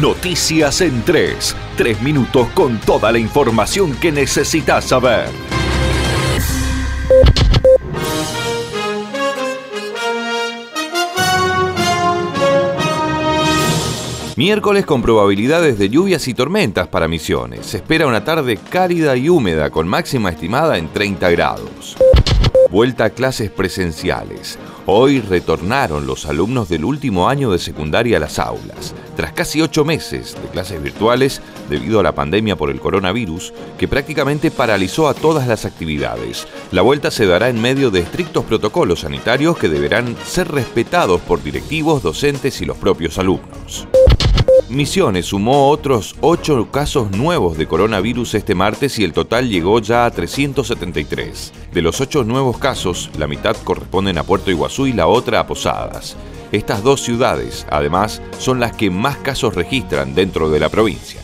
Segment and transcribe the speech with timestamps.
[0.00, 1.54] Noticias en 3.
[1.76, 5.28] Tres minutos con toda la información que necesitas saber.
[14.34, 17.66] Miércoles con probabilidades de lluvias y tormentas para Misiones.
[17.66, 21.96] Se espera una tarde cálida y húmeda con máxima estimada en 30 grados.
[22.70, 24.58] Vuelta a clases presenciales.
[24.86, 29.84] Hoy retornaron los alumnos del último año de secundaria a las aulas, tras casi ocho
[29.84, 35.14] meses de clases virtuales debido a la pandemia por el coronavirus, que prácticamente paralizó a
[35.14, 36.46] todas las actividades.
[36.70, 41.42] La vuelta se dará en medio de estrictos protocolos sanitarios que deberán ser respetados por
[41.42, 43.86] directivos, docentes y los propios alumnos.
[44.72, 50.06] Misiones sumó otros 8 casos nuevos de coronavirus este martes y el total llegó ya
[50.06, 51.52] a 373.
[51.74, 55.46] De los 8 nuevos casos, la mitad corresponden a Puerto Iguazú y la otra a
[55.46, 56.16] Posadas.
[56.52, 61.20] Estas dos ciudades, además, son las que más casos registran dentro de la provincia.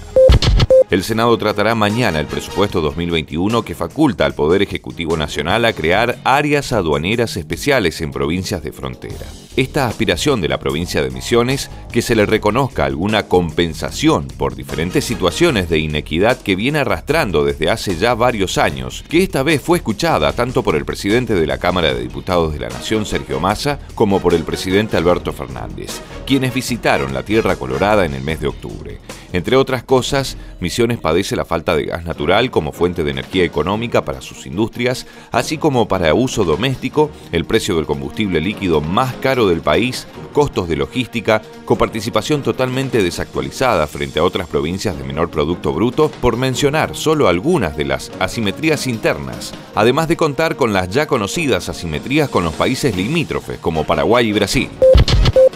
[0.90, 6.18] El Senado tratará mañana el presupuesto 2021 que faculta al Poder Ejecutivo Nacional a crear
[6.22, 9.27] áreas aduaneras especiales en provincias de frontera.
[9.59, 15.05] Esta aspiración de la provincia de Misiones, que se le reconozca alguna compensación por diferentes
[15.05, 19.79] situaciones de inequidad que viene arrastrando desde hace ya varios años, que esta vez fue
[19.79, 23.81] escuchada tanto por el presidente de la Cámara de Diputados de la Nación, Sergio Massa,
[23.97, 28.47] como por el presidente Alberto Fernández, quienes visitaron la Tierra Colorada en el mes de
[28.47, 29.01] octubre.
[29.33, 34.05] Entre otras cosas, Misiones padece la falta de gas natural como fuente de energía económica
[34.05, 39.47] para sus industrias, así como para uso doméstico, el precio del combustible líquido más caro
[39.48, 45.72] del país, costos de logística, coparticipación totalmente desactualizada frente a otras provincias de menor Producto
[45.72, 51.06] Bruto, por mencionar solo algunas de las asimetrías internas, además de contar con las ya
[51.06, 54.70] conocidas asimetrías con los países limítrofes como Paraguay y Brasil.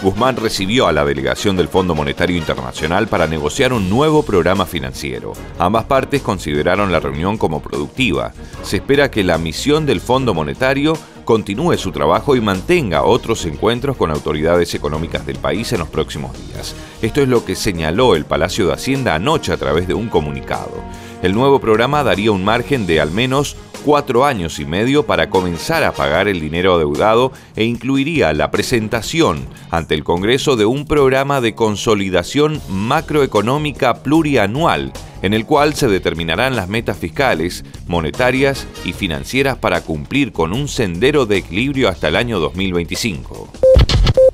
[0.03, 5.33] Guzmán recibió a la delegación del Fondo Monetario Internacional para negociar un nuevo programa financiero.
[5.61, 8.33] Ambas partes consideraron la reunión como productiva.
[8.65, 10.99] Se espera que la misión del Fondo Monetario
[11.33, 16.33] continúe su trabajo y mantenga otros encuentros con autoridades económicas del país en los próximos
[16.47, 16.75] días.
[17.01, 20.75] Esto es lo que señaló el Palacio de Hacienda anoche a través de un comunicado.
[21.23, 25.85] El nuevo programa daría un margen de al menos cuatro años y medio para comenzar
[25.85, 31.41] a pagar el dinero adeudado e incluiría la presentación ante el Congreso de un programa
[31.41, 39.57] de consolidación macroeconómica plurianual en el cual se determinarán las metas fiscales, monetarias y financieras
[39.57, 43.49] para cumplir con un sendero de equilibrio hasta el año 2025.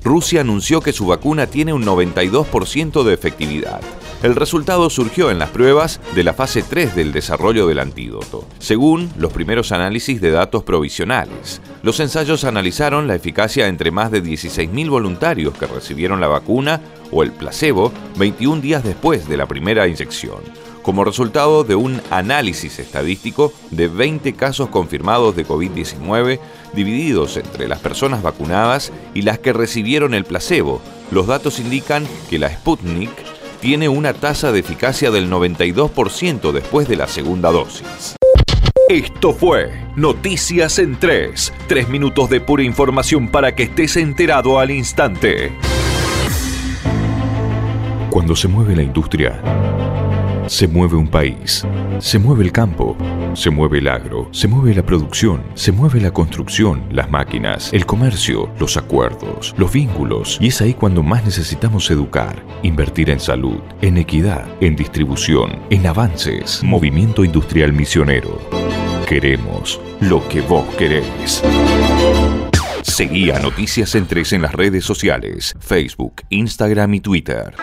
[0.03, 3.81] Rusia anunció que su vacuna tiene un 92% de efectividad.
[4.21, 9.09] El resultado surgió en las pruebas de la fase 3 del desarrollo del antídoto, según
[9.17, 11.61] los primeros análisis de datos provisionales.
[11.83, 16.81] Los ensayos analizaron la eficacia entre más de 16.000 voluntarios que recibieron la vacuna
[17.11, 20.39] o el placebo 21 días después de la primera inyección
[20.83, 26.39] como resultado de un análisis estadístico de 20 casos confirmados de COVID-19
[26.73, 30.81] divididos entre las personas vacunadas y las que recibieron el placebo.
[31.11, 33.11] Los datos indican que la Sputnik
[33.61, 38.15] tiene una tasa de eficacia del 92% después de la segunda dosis.
[38.87, 41.53] Esto fue Noticias en 3.
[41.67, 45.51] Tres minutos de pura información para que estés enterado al instante.
[48.09, 49.41] Cuando se mueve la industria,
[50.49, 51.63] se mueve un país,
[51.99, 52.97] se mueve el campo,
[53.35, 57.85] se mueve el agro, se mueve la producción, se mueve la construcción, las máquinas, el
[57.85, 60.39] comercio, los acuerdos, los vínculos.
[60.41, 65.85] Y es ahí cuando más necesitamos educar, invertir en salud, en equidad, en distribución, en
[65.85, 66.63] avances.
[66.63, 68.41] Movimiento Industrial Misionero.
[69.07, 71.43] Queremos lo que vos querés.
[72.81, 77.53] Seguí a Noticias en Tres en las redes sociales, Facebook, Instagram y Twitter.